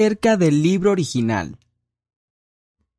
[0.00, 1.58] Cerca del libro original.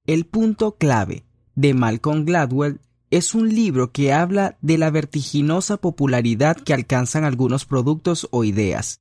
[0.06, 1.24] El punto clave
[1.56, 7.64] de Malcolm Gladwell es un libro que habla de la vertiginosa popularidad que alcanzan algunos
[7.64, 9.00] productos o ideas.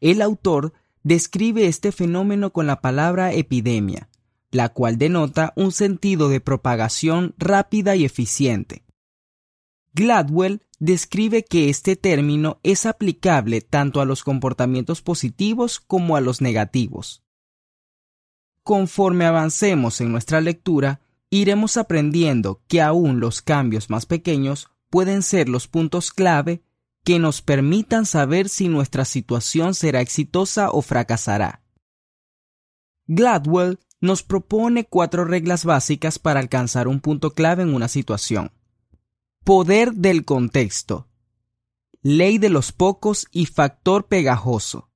[0.00, 0.72] El autor
[1.04, 4.08] describe este fenómeno con la palabra epidemia,
[4.50, 8.82] la cual denota un sentido de propagación rápida y eficiente.
[9.92, 16.42] Gladwell describe que este término es aplicable tanto a los comportamientos positivos como a los
[16.42, 17.22] negativos.
[18.62, 25.48] Conforme avancemos en nuestra lectura, iremos aprendiendo que aún los cambios más pequeños pueden ser
[25.48, 26.62] los puntos clave
[27.02, 31.62] que nos permitan saber si nuestra situación será exitosa o fracasará.
[33.06, 38.52] Gladwell nos propone cuatro reglas básicas para alcanzar un punto clave en una situación.
[39.44, 41.06] Poder del contexto.
[42.00, 44.88] Ley de los pocos y factor pegajoso.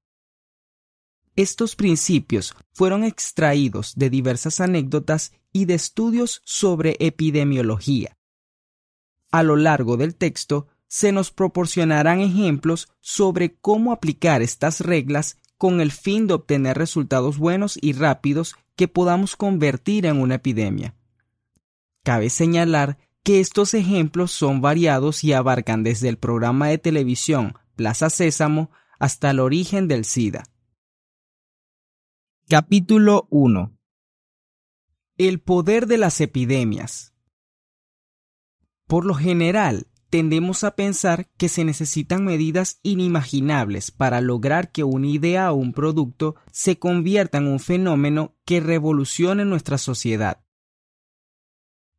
[1.37, 8.17] Estos principios fueron extraídos de diversas anécdotas y de estudios sobre epidemiología.
[9.31, 15.83] A lo largo del texto se nos proporcionarán ejemplos sobre cómo aplicar estas reglas con
[15.83, 20.95] el fin de obtener resultados buenos y rápidos que podamos convertir en una epidemia.
[22.03, 22.97] Cabe señalar
[23.29, 29.33] que estos ejemplos son variados y abarcan desde el programa de televisión Plaza Sésamo hasta
[29.33, 30.45] el origen del SIDA.
[32.49, 33.77] Capítulo 1
[35.19, 37.13] El poder de las epidemias.
[38.87, 45.09] Por lo general, tendemos a pensar que se necesitan medidas inimaginables para lograr que una
[45.09, 50.48] idea o un producto se convierta en un fenómeno que revolucione nuestra sociedad.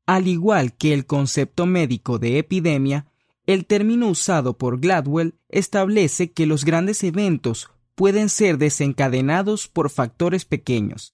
[0.09, 3.05] Al igual que el concepto médico de epidemia,
[3.45, 10.45] el término usado por Gladwell establece que los grandes eventos pueden ser desencadenados por factores
[10.45, 11.13] pequeños.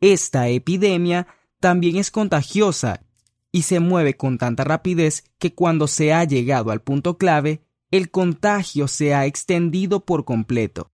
[0.00, 1.28] Esta epidemia
[1.60, 3.04] también es contagiosa
[3.52, 7.62] y se mueve con tanta rapidez que cuando se ha llegado al punto clave,
[7.92, 10.90] el contagio se ha extendido por completo.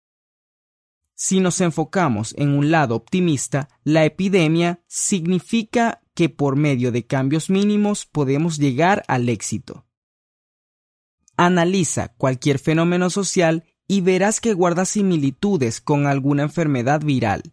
[1.14, 7.50] Si nos enfocamos en un lado optimista, la epidemia significa que por medio de cambios
[7.50, 9.84] mínimos podemos llegar al éxito.
[11.36, 17.52] Analiza cualquier fenómeno social y verás que guarda similitudes con alguna enfermedad viral.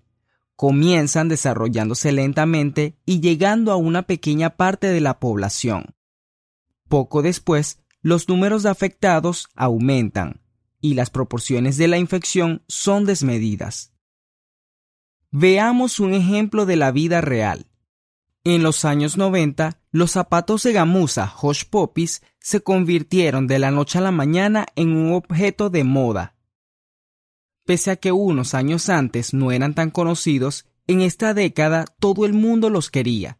[0.55, 5.93] Comienzan desarrollándose lentamente y llegando a una pequeña parte de la población.
[6.87, 10.41] Poco después, los números de afectados aumentan
[10.79, 13.93] y las proporciones de la infección son desmedidas.
[15.31, 17.67] Veamos un ejemplo de la vida real.
[18.45, 23.99] En los años 90, los zapatos de gamuza Hush Puppies se convirtieron de la noche
[23.99, 26.35] a la mañana en un objeto de moda.
[27.65, 32.33] Pese a que unos años antes no eran tan conocidos, en esta década todo el
[32.33, 33.39] mundo los quería.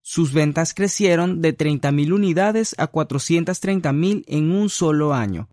[0.00, 5.48] Sus ventas crecieron de 30.000 unidades a 430.000 en un solo año,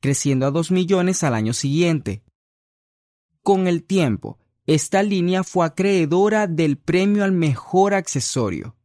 [0.00, 2.24] creciendo a 2 millones al año siguiente.
[3.42, 4.39] Con el tiempo,
[4.70, 8.76] esta línea fue acreedora del premio al mejor accesorio.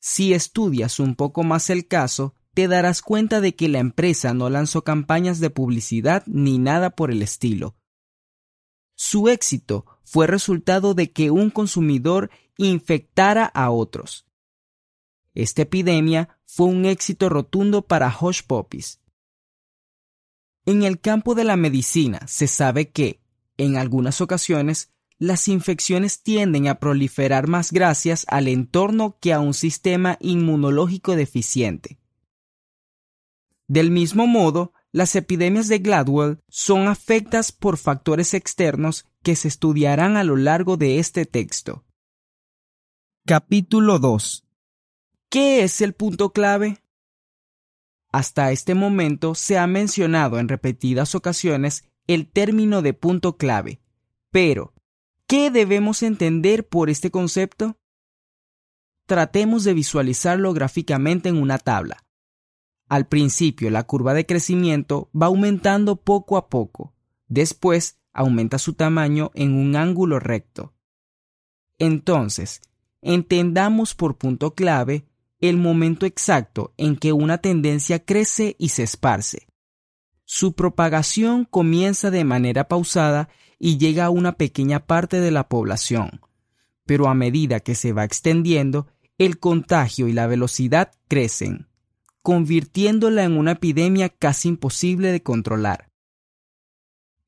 [0.00, 4.48] Si estudias un poco más el caso, te darás cuenta de que la empresa no
[4.48, 7.76] lanzó campañas de publicidad ni nada por el estilo.
[8.94, 14.24] Su éxito fue resultado de que un consumidor infectara a otros.
[15.34, 19.02] Esta epidemia fue un éxito rotundo para Hush Puppies.
[20.64, 23.20] En el campo de la medicina se sabe que,
[23.58, 29.52] en algunas ocasiones, las infecciones tienden a proliferar más gracias al entorno que a un
[29.52, 31.98] sistema inmunológico deficiente.
[33.66, 40.16] Del mismo modo, las epidemias de Gladwell son afectadas por factores externos que se estudiarán
[40.16, 41.84] a lo largo de este texto.
[43.26, 44.44] Capítulo 2
[45.28, 46.82] ¿Qué es el punto clave?
[48.10, 53.82] Hasta este momento se ha mencionado en repetidas ocasiones el término de punto clave,
[54.30, 54.72] pero
[55.28, 57.76] ¿Qué debemos entender por este concepto?
[59.04, 62.06] Tratemos de visualizarlo gráficamente en una tabla.
[62.88, 66.94] Al principio la curva de crecimiento va aumentando poco a poco.
[67.26, 70.72] Después aumenta su tamaño en un ángulo recto.
[71.78, 72.62] Entonces,
[73.02, 75.04] entendamos por punto clave
[75.40, 79.46] el momento exacto en que una tendencia crece y se esparce.
[80.24, 83.28] Su propagación comienza de manera pausada
[83.58, 86.20] y llega a una pequeña parte de la población.
[86.86, 88.86] Pero a medida que se va extendiendo,
[89.18, 91.66] el contagio y la velocidad crecen,
[92.22, 95.90] convirtiéndola en una epidemia casi imposible de controlar.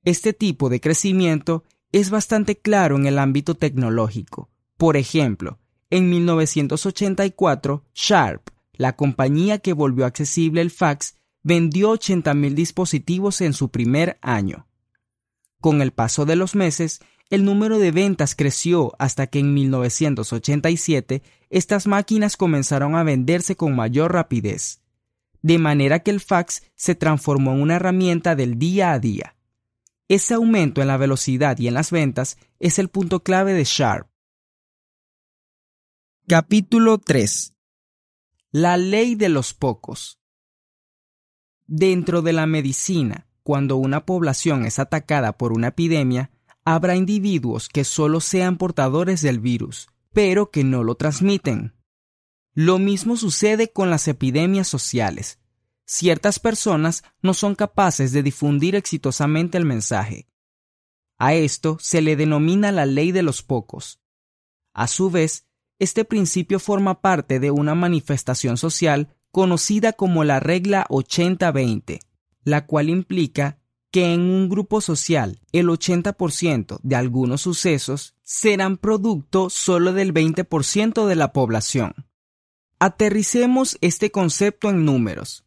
[0.05, 4.49] Este tipo de crecimiento es bastante claro en el ámbito tecnológico.
[4.77, 5.59] Por ejemplo,
[5.91, 13.71] en 1984, Sharp, la compañía que volvió accesible el fax, vendió 80.000 dispositivos en su
[13.71, 14.67] primer año.
[15.61, 21.23] Con el paso de los meses, el número de ventas creció hasta que en 1987
[21.51, 24.81] estas máquinas comenzaron a venderse con mayor rapidez,
[25.43, 29.37] de manera que el fax se transformó en una herramienta del día a día.
[30.09, 34.09] Ese aumento en la velocidad y en las ventas es el punto clave de Sharp.
[36.27, 37.55] Capítulo 3
[38.51, 40.19] La ley de los pocos
[41.67, 46.31] Dentro de la medicina, cuando una población es atacada por una epidemia,
[46.65, 51.75] habrá individuos que solo sean portadores del virus, pero que no lo transmiten.
[52.55, 55.39] Lo mismo sucede con las epidemias sociales.
[55.85, 60.29] Ciertas personas no son capaces de difundir exitosamente el mensaje.
[61.19, 64.01] A esto se le denomina la ley de los pocos.
[64.73, 65.47] A su vez,
[65.79, 72.01] este principio forma parte de una manifestación social conocida como la regla 80-20,
[72.45, 73.59] la cual implica
[73.91, 81.07] que en un grupo social el 80% de algunos sucesos serán producto solo del 20%
[81.07, 81.95] de la población.
[82.79, 85.45] Aterricemos este concepto en números.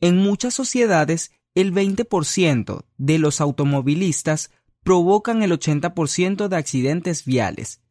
[0.00, 4.50] En muchas sociedades, el 20% de los automovilistas
[4.82, 7.82] provocan el 80% de accidentes viales.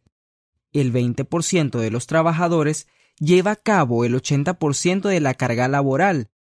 [0.74, 2.88] El 20% de los trabajadores
[3.20, 6.32] lleva a cabo el 80% de la carga laboral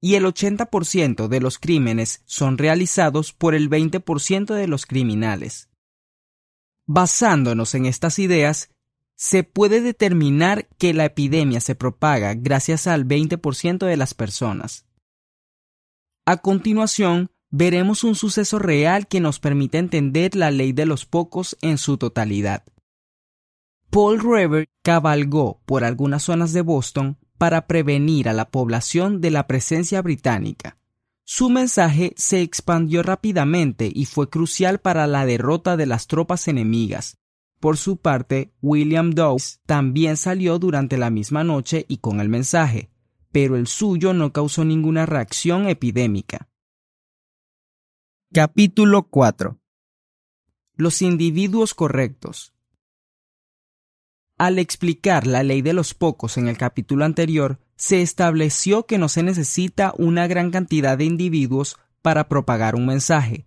[0.00, 5.68] y el 80% de los crímenes son realizados por el 20% de los criminales.
[6.86, 8.70] Basándonos en estas ideas,
[9.14, 14.86] se puede determinar que la epidemia se propaga gracias al 20% de las personas.
[16.24, 21.56] A continuación, veremos un suceso real que nos permite entender la ley de los pocos
[21.60, 22.64] en su totalidad.
[23.90, 29.46] Paul Revere cabalgó por algunas zonas de Boston para prevenir a la población de la
[29.46, 30.76] presencia británica.
[31.24, 37.16] Su mensaje se expandió rápidamente y fue crucial para la derrota de las tropas enemigas.
[37.58, 42.90] Por su parte, William Dawes también salió durante la misma noche y con el mensaje,
[43.32, 46.50] pero el suyo no causó ninguna reacción epidémica.
[48.34, 49.58] Capítulo 4
[50.76, 52.52] Los individuos correctos
[54.40, 59.10] al explicar la ley de los pocos en el capítulo anterior, se estableció que no
[59.10, 63.44] se necesita una gran cantidad de individuos para propagar un mensaje,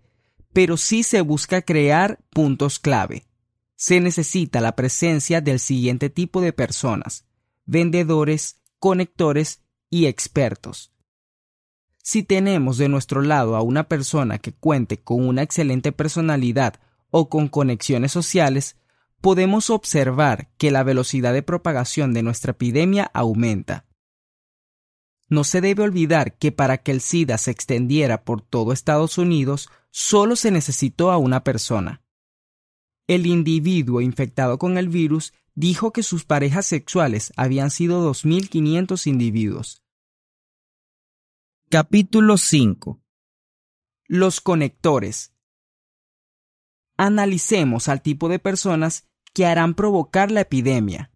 [0.53, 3.25] pero sí se busca crear puntos clave.
[3.75, 7.25] Se necesita la presencia del siguiente tipo de personas,
[7.65, 10.93] vendedores, conectores y expertos.
[12.03, 16.75] Si tenemos de nuestro lado a una persona que cuente con una excelente personalidad
[17.09, 18.75] o con conexiones sociales,
[19.23, 23.85] podemos observar que la velocidad de propagación de nuestra epidemia aumenta.
[25.29, 29.69] No se debe olvidar que para que el SIDA se extendiera por todo Estados Unidos,
[29.91, 32.03] solo se necesitó a una persona.
[33.07, 39.83] El individuo infectado con el virus dijo que sus parejas sexuales habían sido 2.500 individuos.
[41.69, 43.01] Capítulo 5
[44.05, 45.31] Los conectores.
[46.97, 51.11] Analicemos al tipo de personas que harán provocar la epidemia.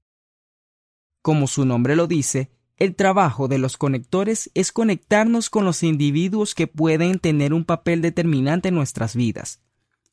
[1.21, 6.53] Como su nombre lo dice, el trabajo de los conectores es conectarnos con los individuos
[6.53, 9.61] que pueden tener un papel determinante en nuestras vidas.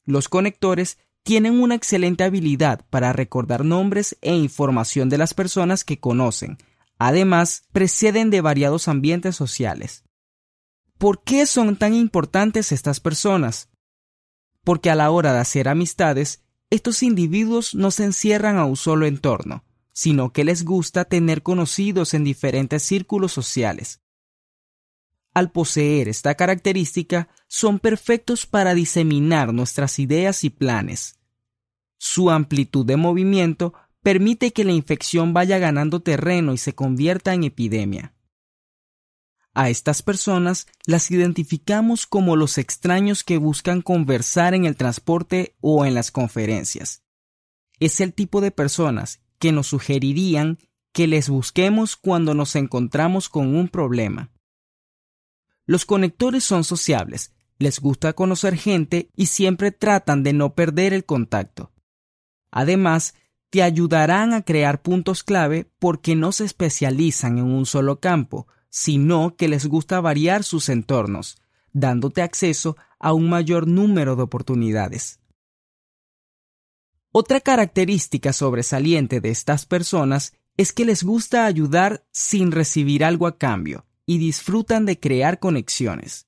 [0.04, 5.99] Los conectores tienen una excelente habilidad para recordar nombres e información de las personas que
[5.99, 6.58] conocen.
[6.99, 10.04] Además, preceden de variados ambientes sociales.
[10.99, 13.68] ¿Por qué son tan importantes estas personas?
[14.62, 16.43] Porque a la hora de hacer amistades
[16.74, 22.14] estos individuos no se encierran a un solo entorno, sino que les gusta tener conocidos
[22.14, 24.00] en diferentes círculos sociales.
[25.34, 31.20] Al poseer esta característica, son perfectos para diseminar nuestras ideas y planes.
[31.96, 37.44] Su amplitud de movimiento permite que la infección vaya ganando terreno y se convierta en
[37.44, 38.13] epidemia.
[39.54, 45.87] A estas personas las identificamos como los extraños que buscan conversar en el transporte o
[45.87, 47.04] en las conferencias.
[47.78, 50.58] Es el tipo de personas que nos sugerirían
[50.92, 54.32] que les busquemos cuando nos encontramos con un problema.
[55.66, 61.04] Los conectores son sociables, les gusta conocer gente y siempre tratan de no perder el
[61.04, 61.73] contacto.
[62.50, 63.14] Además,
[63.50, 69.36] te ayudarán a crear puntos clave porque no se especializan en un solo campo, sino
[69.36, 71.40] que les gusta variar sus entornos,
[71.72, 75.20] dándote acceso a un mayor número de oportunidades.
[77.12, 83.38] Otra característica sobresaliente de estas personas es que les gusta ayudar sin recibir algo a
[83.38, 86.26] cambio y disfrutan de crear conexiones.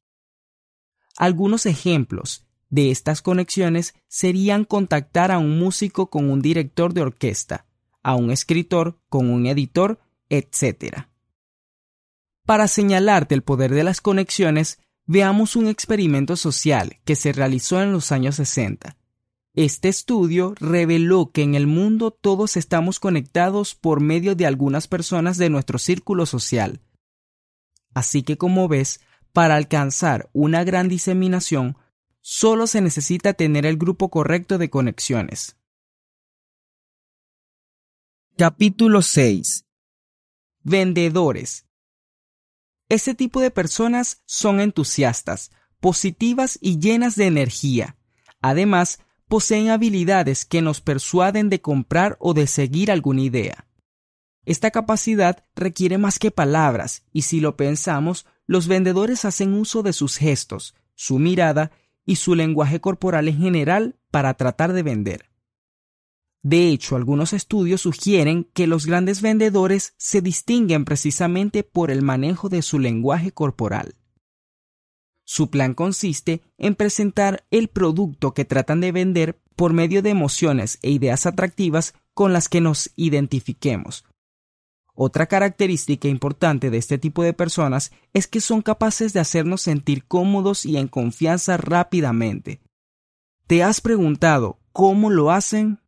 [1.16, 7.66] Algunos ejemplos de estas conexiones serían contactar a un músico con un director de orquesta,
[8.04, 9.98] a un escritor con un editor,
[10.28, 11.08] etc.
[12.46, 17.92] Para señalarte el poder de las conexiones, veamos un experimento social que se realizó en
[17.92, 18.96] los años 60
[19.56, 25.38] este estudio reveló que en el mundo todos estamos conectados por medio de algunas personas
[25.38, 26.82] de nuestro círculo social.
[27.94, 29.00] Así que como ves,
[29.32, 31.78] para alcanzar una gran diseminación,
[32.20, 35.56] solo se necesita tener el grupo correcto de conexiones.
[38.36, 39.64] Capítulo 6
[40.64, 41.65] Vendedores
[42.88, 45.50] Este tipo de personas son entusiastas,
[45.80, 47.96] positivas y llenas de energía.
[48.40, 53.66] Además, poseen habilidades que nos persuaden de comprar o de seguir alguna idea.
[54.44, 59.92] Esta capacidad requiere más que palabras y si lo pensamos, los vendedores hacen uso de
[59.92, 61.72] sus gestos, su mirada
[62.04, 65.30] y su lenguaje corporal en general para tratar de vender.
[66.46, 72.48] De hecho, algunos estudios sugieren que los grandes vendedores se distinguen precisamente por el manejo
[72.48, 73.96] de su lenguaje corporal.
[75.24, 80.78] Su plan consiste en presentar el producto que tratan de vender por medio de emociones
[80.82, 84.04] e ideas atractivas con las que nos identifiquemos.
[84.94, 90.04] Otra característica importante de este tipo de personas es que son capaces de hacernos sentir
[90.04, 92.60] cómodos y en confianza rápidamente.
[93.48, 95.80] ¿Te has preguntado cómo lo hacen?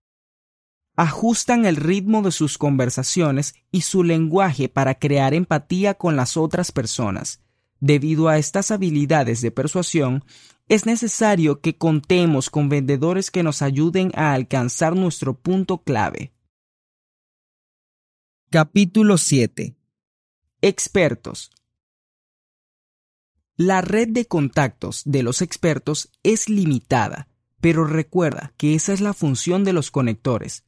[1.01, 6.73] Ajustan el ritmo de sus conversaciones y su lenguaje para crear empatía con las otras
[6.73, 7.41] personas.
[7.79, 10.25] Debido a estas habilidades de persuasión,
[10.69, 16.33] es necesario que contemos con vendedores que nos ayuden a alcanzar nuestro punto clave.
[18.51, 19.77] Capítulo 7
[20.63, 21.53] Expertos
[23.57, 27.29] La red de contactos de los expertos es limitada,
[27.61, 30.65] pero recuerda que esa es la función de los conectores.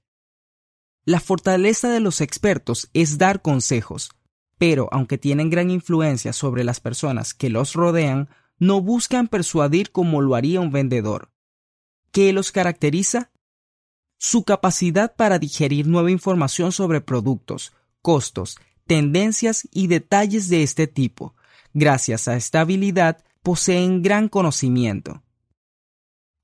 [1.11, 4.11] La fortaleza de los expertos es dar consejos,
[4.59, 8.29] pero aunque tienen gran influencia sobre las personas que los rodean,
[8.61, 11.33] no buscan persuadir como lo haría un vendedor.
[12.12, 13.33] ¿Qué los caracteriza?
[14.19, 21.35] Su capacidad para digerir nueva información sobre productos, costos, tendencias y detalles de este tipo.
[21.75, 25.25] Gracias a esta habilidad poseen gran conocimiento.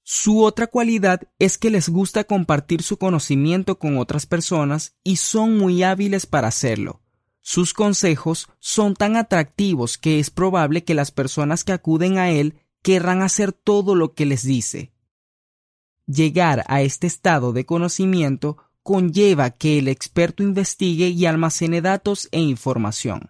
[0.08, 5.58] Su otra cualidad es que les gusta compartir su conocimiento con otras personas y son
[5.58, 7.00] muy hábiles para hacerlo.
[7.40, 12.54] Sus consejos son tan atractivos que es probable que las personas que acuden a él
[12.82, 14.92] querrán hacer todo lo que les dice.
[16.06, 22.38] Llegar a este estado de conocimiento conlleva que el experto investigue y almacene datos e
[22.38, 23.28] información.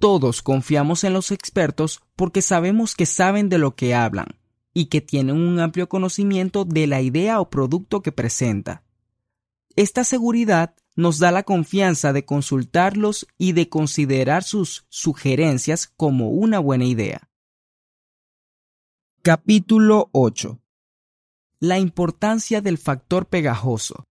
[0.00, 4.41] Todos confiamos en los expertos porque sabemos que saben de lo que hablan
[4.74, 8.84] y que tienen un amplio conocimiento de la idea o producto que presenta.
[9.76, 16.58] Esta seguridad nos da la confianza de consultarlos y de considerar sus sugerencias como una
[16.58, 17.30] buena idea.
[19.22, 20.60] Capítulo 8
[21.60, 24.04] La importancia del factor pegajoso.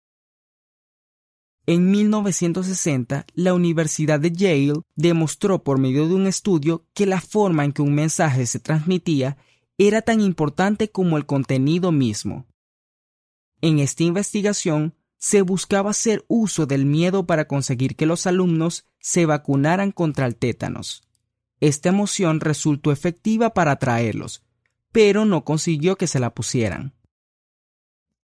[1.67, 7.65] En 1960, la Universidad de Yale demostró por medio de un estudio que la forma
[7.65, 9.37] en que un mensaje se transmitía
[9.79, 12.47] era tan importante como el contenido mismo.
[13.61, 19.27] En esta investigación se buscaba hacer uso del miedo para conseguir que los alumnos se
[19.27, 21.03] vacunaran contra el tétanos.
[21.61, 24.45] Esta emoción resultó efectiva para atraerlos,
[24.93, 26.95] pero no consiguió que se la pusieran.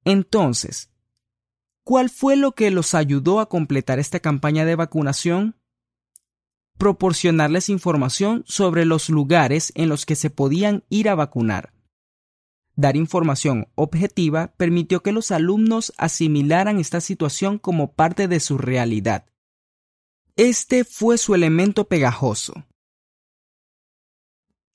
[0.04, 0.90] Entonces,
[1.82, 5.56] ¿cuál fue lo que los ayudó a completar esta campaña de vacunación?
[6.78, 11.72] Proporcionarles información sobre los lugares en los que se podían ir a vacunar.
[12.76, 19.26] Dar información objetiva permitió que los alumnos asimilaran esta situación como parte de su realidad.
[20.36, 22.64] Este fue su elemento pegajoso.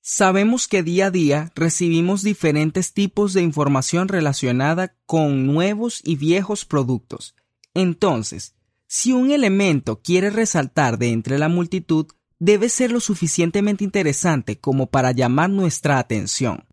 [0.02, 6.64] Sabemos que día a día recibimos diferentes tipos de información relacionada con nuevos y viejos
[6.64, 7.36] productos.
[7.74, 8.56] Entonces,
[8.92, 12.08] si un elemento quiere resaltar de entre la multitud,
[12.40, 16.66] debe ser lo suficientemente interesante como para llamar nuestra atención.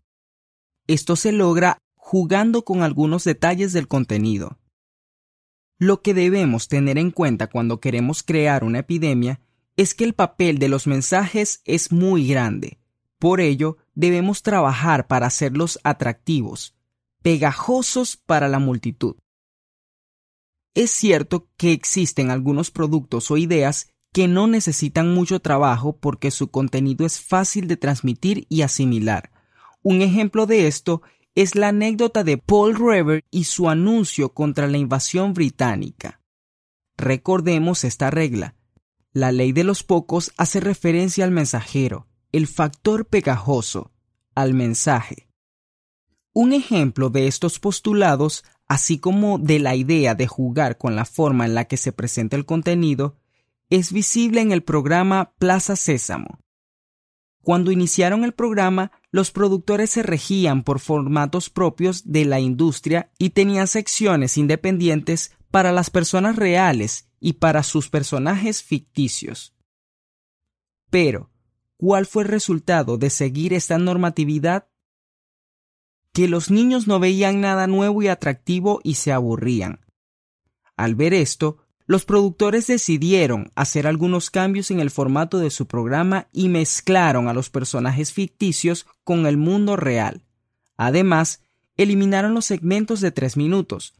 [0.87, 4.57] Esto se logra jugando con algunos detalles del contenido.
[5.77, 9.39] Lo que debemos tener en cuenta cuando queremos crear una epidemia
[9.75, 12.79] es que el papel de los mensajes es muy grande.
[13.19, 16.75] Por ello, debemos trabajar para hacerlos atractivos,
[17.21, 19.17] pegajosos para la multitud.
[20.77, 26.51] Es cierto que existen algunos productos o ideas que no necesitan mucho trabajo porque su
[26.51, 29.31] contenido es fácil de transmitir y asimilar.
[29.81, 31.01] Un ejemplo de esto
[31.33, 36.21] es la anécdota de Paul Revere y su anuncio contra la invasión británica.
[36.95, 38.53] Recordemos esta regla.
[39.13, 43.93] La ley de los pocos hace referencia al mensajero, el factor pegajoso,
[44.35, 45.27] al mensaje.
[46.33, 51.45] Un ejemplo de estos postulados, así como de la idea de jugar con la forma
[51.45, 53.17] en la que se presenta el contenido,
[53.69, 56.39] es visible en el programa Plaza Sésamo.
[57.41, 63.29] Cuando iniciaron el programa, los productores se regían por formatos propios de la industria y
[63.29, 69.55] tenían secciones independientes para las personas reales y para sus personajes ficticios.
[70.89, 71.31] Pero,
[71.77, 74.67] ¿cuál fue el resultado de seguir esta normatividad?
[76.17, 79.81] Que los niños no veían nada nuevo y atractivo y se aburrían.
[80.75, 86.27] Al ver esto, los productores decidieron hacer algunos cambios en el formato de su programa
[86.33, 90.23] y mezclaron a los personajes ficticios con el mundo real.
[90.75, 91.43] Además,
[91.75, 93.93] eliminaron los segmentos de tres minutos.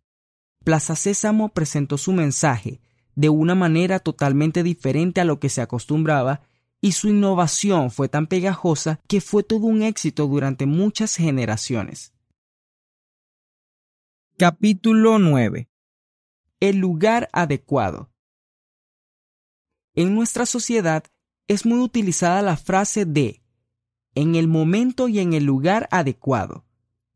[0.64, 2.82] Plaza Sésamo presentó su mensaje
[3.14, 6.42] de una manera totalmente diferente a lo que se acostumbraba
[6.82, 12.14] y su innovación fue tan pegajosa que fue todo un éxito durante muchas generaciones.
[14.38, 15.70] Capítulo 9
[16.60, 18.12] el lugar adecuado.
[19.94, 21.04] En nuestra sociedad
[21.48, 23.44] es muy utilizada la frase de
[24.16, 26.66] en el momento y en el lugar adecuado.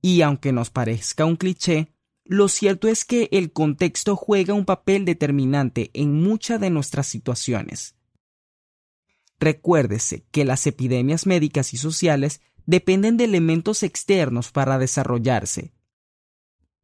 [0.01, 1.91] Y aunque nos parezca un cliché,
[2.23, 7.95] lo cierto es que el contexto juega un papel determinante en muchas de nuestras situaciones.
[9.41, 15.73] Recuérdese que las epidemias médicas y sociales dependen de elementos externos para desarrollarse,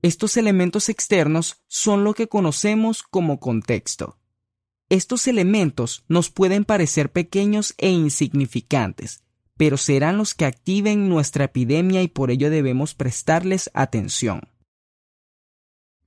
[0.01, 4.19] estos elementos externos son lo que conocemos como contexto.
[4.89, 9.23] Estos elementos nos pueden parecer pequeños e insignificantes,
[9.57, 14.41] pero serán los que activen nuestra epidemia y por ello debemos prestarles atención.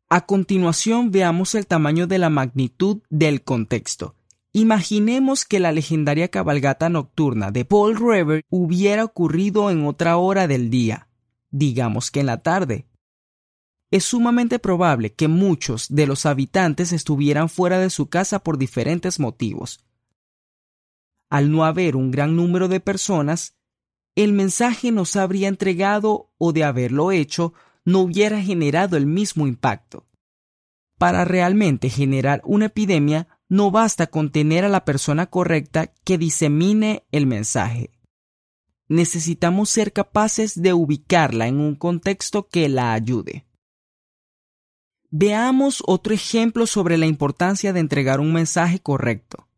[0.09, 4.15] A continuación veamos el tamaño de la magnitud del contexto.
[4.53, 10.71] Imaginemos que la legendaria cabalgata nocturna de Paul Revere hubiera ocurrido en otra hora del
[10.71, 11.09] día,
[11.51, 12.87] digamos que en la tarde,
[13.93, 19.19] es sumamente probable que muchos de los habitantes estuvieran fuera de su casa por diferentes
[19.19, 19.85] motivos.
[21.29, 23.57] Al no haber un gran número de personas,
[24.17, 27.53] el mensaje no se habría entregado o de haberlo hecho
[27.85, 30.07] no hubiera generado el mismo impacto.
[30.99, 37.05] Para realmente generar una epidemia no basta con tener a la persona correcta que disemine
[37.11, 37.91] el mensaje.
[38.89, 43.47] Necesitamos ser capaces de ubicarla en un contexto que la ayude.
[45.11, 49.49] Veamos otro ejemplo sobre la importancia de entregar un mensaje correcto.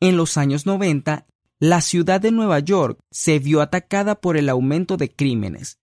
[0.00, 1.26] En los años 90,
[1.58, 5.78] la ciudad de Nueva York se vio atacada por el aumento de crímenes.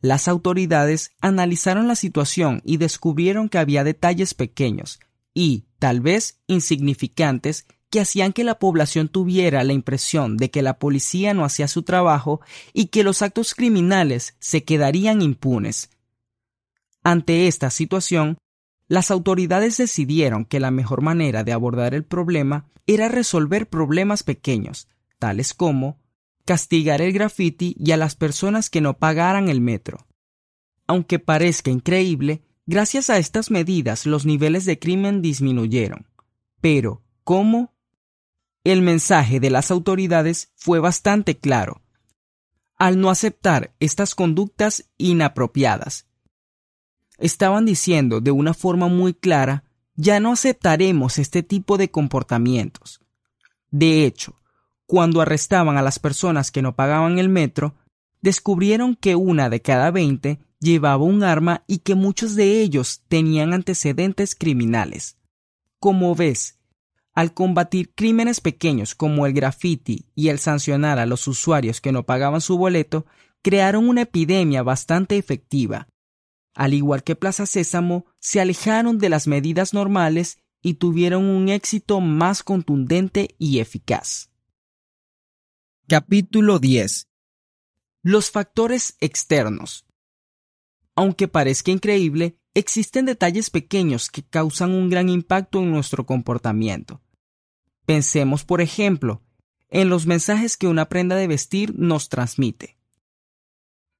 [0.00, 4.98] Las autoridades analizaron la situación y descubrieron que había detalles pequeños
[5.34, 10.78] y, tal vez, insignificantes que hacían que la población tuviera la impresión de que la
[10.78, 12.40] policía no hacía su trabajo
[12.72, 15.90] y que los actos criminales se quedarían impunes,
[17.02, 18.38] ante esta situación,
[18.86, 24.88] las autoridades decidieron que la mejor manera de abordar el problema era resolver problemas pequeños,
[25.18, 25.98] tales como
[26.44, 30.06] castigar el graffiti y a las personas que no pagaran el metro.
[30.86, 36.06] Aunque parezca increíble, gracias a estas medidas los niveles de crimen disminuyeron.
[36.60, 37.74] Pero, ¿cómo?
[38.62, 41.82] El mensaje de las autoridades fue bastante claro.
[42.76, 46.06] Al no aceptar estas conductas inapropiadas
[47.18, 49.64] estaban diciendo de una forma muy clara,
[49.96, 53.00] ya no aceptaremos este tipo de comportamientos.
[53.70, 54.40] De hecho,
[54.86, 57.74] cuando arrestaban a las personas que no pagaban el metro,
[58.22, 63.52] descubrieron que una de cada veinte llevaba un arma y que muchos de ellos tenían
[63.52, 65.16] antecedentes criminales.
[65.78, 66.58] Como ves,
[67.12, 72.04] al combatir crímenes pequeños como el graffiti y el sancionar a los usuarios que no
[72.04, 73.06] pagaban su boleto,
[73.42, 75.88] crearon una epidemia bastante efectiva
[76.54, 82.00] al igual que Plaza Sésamo, se alejaron de las medidas normales y tuvieron un éxito
[82.00, 84.30] más contundente y eficaz.
[85.88, 87.08] Capítulo 10
[88.02, 89.86] Los factores externos.
[91.00, 97.00] Aunque parezca increíble, existen detalles pequeños que causan un gran impacto en nuestro comportamiento.
[97.86, 99.22] Pensemos, por ejemplo,
[99.70, 102.76] en los mensajes que una prenda de vestir nos transmite.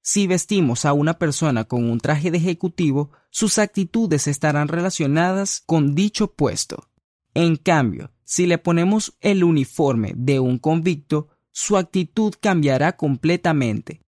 [0.03, 5.95] si vestimos a una persona con un traje de ejecutivo, sus actitudes estarán relacionadas con
[5.95, 6.91] dicho puesto.
[7.33, 14.03] En cambio, si le ponemos el uniforme de un convicto, su actitud cambiará completamente.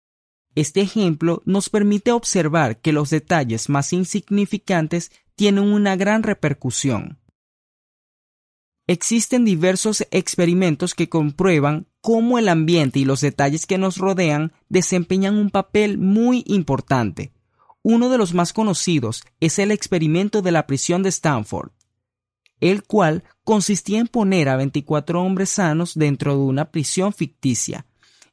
[0.54, 7.18] Este ejemplo nos permite observar que los detalles más insignificantes tienen una gran repercusión.
[8.86, 15.36] Existen diversos experimentos que comprueban cómo el ambiente y los detalles que nos rodean desempeñan
[15.36, 17.32] un papel muy importante.
[17.82, 21.70] Uno de los más conocidos es el experimento de la prisión de Stanford,
[22.60, 27.86] el cual consistía en poner a 24 hombres sanos dentro de una prisión ficticia.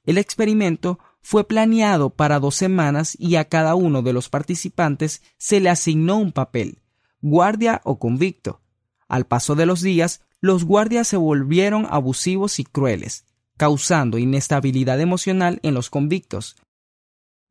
[0.04, 5.60] El experimento fue planeado para dos semanas y a cada uno de los participantes se
[5.60, 6.82] le asignó un papel,
[7.22, 8.62] guardia o convicto.
[9.08, 13.26] Al paso de los días, los guardias se volvieron abusivos y crueles,
[13.58, 16.56] causando inestabilidad emocional en los convictos.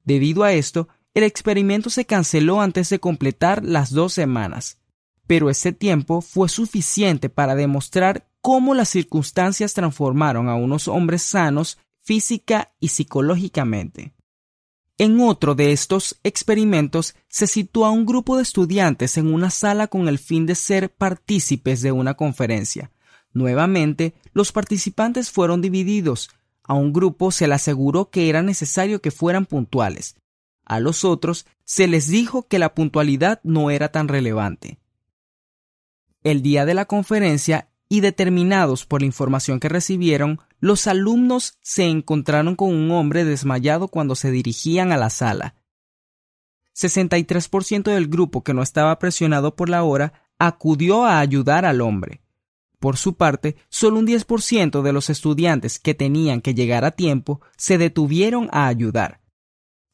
[0.04, 4.78] Debido a esto, el experimento se canceló antes de completar las dos semanas,
[5.26, 11.78] pero ese tiempo fue suficiente para demostrar cómo las circunstancias transformaron a unos hombres sanos
[12.09, 14.14] física y psicológicamente.
[14.97, 20.09] En otro de estos experimentos se sitúa un grupo de estudiantes en una sala con
[20.09, 22.90] el fin de ser partícipes de una conferencia.
[23.35, 26.31] Nuevamente, los participantes fueron divididos.
[26.62, 30.16] A un grupo se le aseguró que era necesario que fueran puntuales.
[30.64, 34.79] A los otros se les dijo que la puntualidad no era tan relevante.
[36.25, 41.85] El día de la conferencia y determinados por la información que recibieron, los alumnos se
[41.85, 45.55] encontraron con un hombre desmayado cuando se dirigían a la sala.
[46.75, 52.23] 63% del grupo que no estaba presionado por la hora acudió a ayudar al hombre.
[52.79, 57.40] Por su parte, solo un 10% de los estudiantes que tenían que llegar a tiempo
[57.57, 59.21] se detuvieron a ayudar.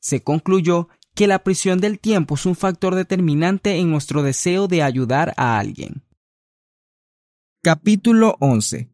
[0.00, 4.82] Se concluyó que la prisión del tiempo es un factor determinante en nuestro deseo de
[4.82, 6.02] ayudar a alguien.
[7.62, 8.93] Capítulo 11.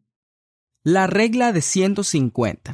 [0.82, 2.72] La regla de 150.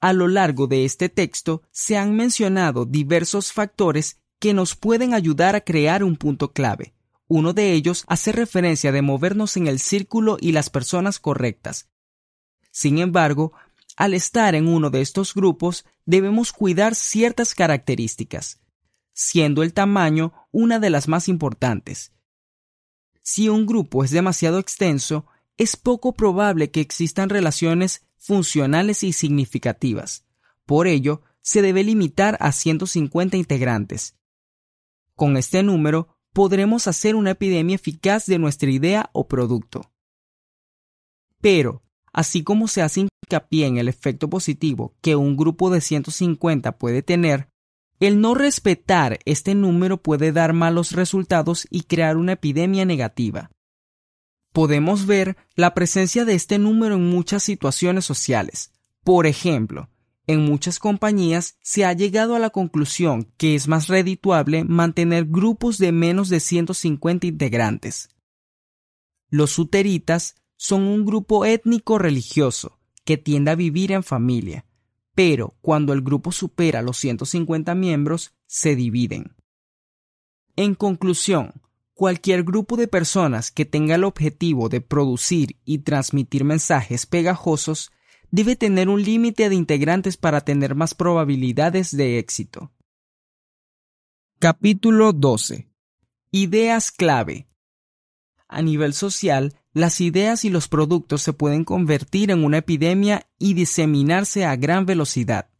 [0.00, 5.54] A lo largo de este texto se han mencionado diversos factores que nos pueden ayudar
[5.54, 6.94] a crear un punto clave.
[7.28, 11.88] Uno de ellos hace referencia de movernos en el círculo y las personas correctas.
[12.72, 13.52] Sin embargo,
[13.96, 18.58] al estar en uno de estos grupos debemos cuidar ciertas características,
[19.12, 22.12] siendo el tamaño una de las más importantes
[23.22, 25.26] si un grupo es demasiado extenso,
[25.58, 30.24] es poco probable que existan relaciones funcionales y significativas.
[30.66, 34.16] Por ello, se debe limitar a 150 integrantes.
[35.14, 39.92] Con este número, podremos hacer una epidemia eficaz de nuestra idea o producto.
[41.40, 46.78] Pero, así como se hace hincapié en el efecto positivo que un grupo de 150
[46.78, 47.48] puede tener,
[48.00, 53.50] el no respetar este número puede dar malos resultados y crear una epidemia negativa.
[54.52, 58.72] Podemos ver la presencia de este número en muchas situaciones sociales.
[59.02, 59.88] Por ejemplo,
[60.26, 65.78] en muchas compañías se ha llegado a la conclusión que es más redituable mantener grupos
[65.78, 68.10] de menos de 150 integrantes.
[69.28, 74.64] Los suteritas son un grupo étnico religioso que tiende a vivir en familia,
[75.14, 79.34] pero cuando el grupo supera los 150 miembros, se dividen.
[80.54, 81.62] En conclusión,
[81.94, 87.90] cualquier grupo de personas que tenga el objetivo de producir y transmitir mensajes pegajosos
[88.30, 92.72] debe tener un límite de integrantes para tener más probabilidades de éxito.
[94.38, 95.68] Capítulo 12.
[96.32, 97.46] Ideas clave.
[98.48, 103.54] A nivel social, las ideas y los productos se pueden convertir en una epidemia y
[103.54, 105.51] diseminarse a gran velocidad.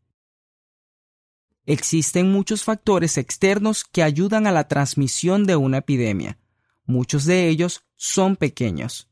[1.65, 6.39] Existen muchos factores externos que ayudan a la transmisión de una epidemia.
[6.85, 9.09] Muchos de ellos son pequeños.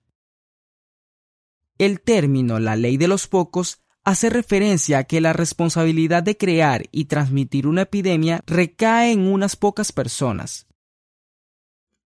[1.79, 6.89] El término la ley de los pocos hace referencia a que la responsabilidad de crear
[6.91, 10.67] y transmitir una epidemia recae en unas pocas personas.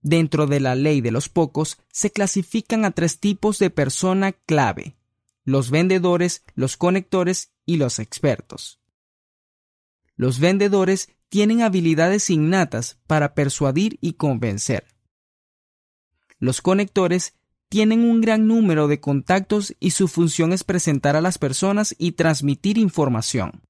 [0.02, 4.96] Dentro de la ley de los pocos se clasifican a tres tipos de persona clave,
[5.44, 8.83] los vendedores, los conectores y los expertos.
[10.16, 14.86] Los vendedores tienen habilidades innatas para persuadir y convencer.
[16.38, 17.34] Los conectores
[17.68, 22.12] tienen un gran número de contactos y su función es presentar a las personas y
[22.12, 23.62] transmitir información.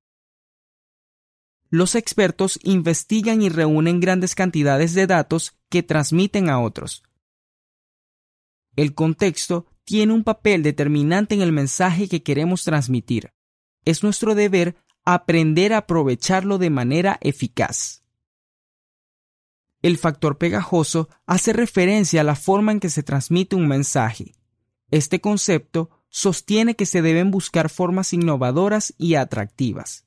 [1.70, 7.02] Los expertos investigan y reúnen grandes cantidades de datos que transmiten a otros.
[8.76, 13.33] El contexto tiene un papel determinante en el mensaje que queremos transmitir.
[13.85, 18.05] Es nuestro deber aprender a aprovecharlo de manera eficaz.
[19.83, 24.35] El factor pegajoso hace referencia a la forma en que se transmite un mensaje.
[24.90, 30.07] Este concepto sostiene que se deben buscar formas innovadoras y atractivas.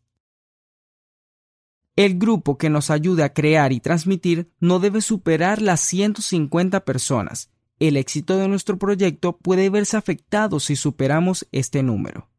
[1.95, 7.51] El grupo que nos ayude a crear y transmitir no debe superar las 150 personas.
[7.79, 12.29] El éxito de nuestro proyecto puede verse afectado si superamos este número.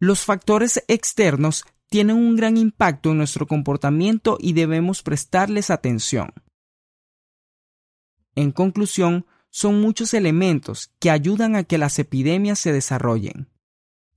[0.00, 6.32] Los factores externos tienen un gran impacto en nuestro comportamiento y debemos prestarles atención.
[8.34, 13.50] En conclusión, son muchos elementos que ayudan a que las epidemias se desarrollen.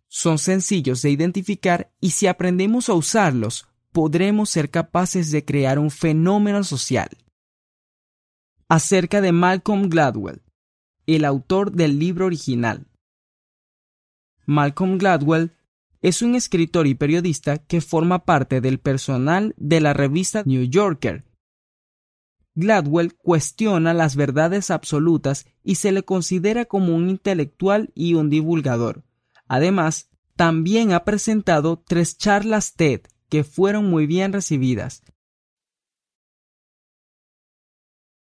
[0.07, 5.91] Son sencillos de identificar y si aprendemos a usarlos, podremos ser capaces de crear un
[5.91, 7.09] fenómeno social.
[8.69, 10.43] Acerca de Malcolm Gladwell,
[11.07, 12.87] el autor del libro original.
[14.45, 15.51] Malcolm Gladwell
[16.03, 21.23] es un escritor y periodista que forma parte del personal de la revista New Yorker.
[22.55, 29.05] Gladwell cuestiona las verdades absolutas y se le considera como un intelectual y un divulgador.
[29.47, 35.03] Además, también ha presentado tres charlas TED que fueron muy bien recibidas.